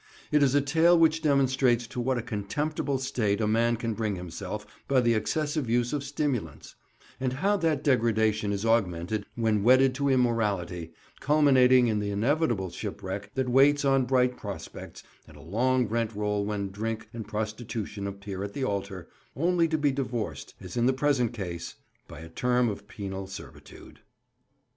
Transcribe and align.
It 0.31 0.41
is 0.41 0.55
a 0.55 0.61
tale 0.61 0.97
which 0.97 1.21
demonstrates 1.21 1.85
to 1.85 1.99
what 2.01 2.17
a 2.17 2.23
contemptible 2.23 2.97
state 2.97 3.39
a 3.39 3.45
man 3.45 3.75
can 3.77 3.93
bring 3.93 4.15
himself 4.15 4.65
by 4.87 4.99
the 4.99 5.13
excessive 5.13 5.69
use 5.69 5.93
of 5.93 6.03
stimulants, 6.03 6.73
and 7.19 7.33
how 7.33 7.55
that 7.57 7.83
degradation 7.83 8.51
is 8.51 8.65
augmented 8.65 9.27
when 9.35 9.61
wedded 9.61 9.93
to 9.93 10.09
immorality, 10.09 10.91
culminating 11.19 11.85
in 11.85 11.99
the 11.99 12.09
inevitable 12.09 12.71
shipwreck 12.71 13.29
that 13.35 13.47
waits 13.49 13.85
on 13.85 14.05
bright 14.05 14.37
prospects 14.37 15.03
and 15.27 15.37
a 15.37 15.41
long 15.41 15.87
rent 15.87 16.15
roll 16.15 16.43
when 16.47 16.71
drink 16.71 17.07
and 17.13 17.27
prostitution 17.27 18.07
appear 18.07 18.43
at 18.43 18.53
the 18.53 18.63
altar, 18.63 19.07
only 19.35 19.67
to 19.67 19.77
be 19.77 19.91
divorced, 19.91 20.55
as 20.59 20.75
in 20.75 20.87
the 20.87 20.93
present 20.93 21.31
case, 21.31 21.75
by 22.07 22.21
a 22.21 22.27
term 22.29 22.69
of 22.69 22.87
penal 22.87 23.27
servitude. 23.27 23.99